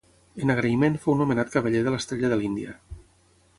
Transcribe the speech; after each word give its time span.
En 0.45 0.53
agraïment 0.53 0.97
fou 1.03 1.17
nomenat 1.19 1.53
cavaller 1.57 1.83
de 1.89 1.95
l'estrella 1.97 2.35
de 2.35 2.43
l'Índia. 2.43 2.77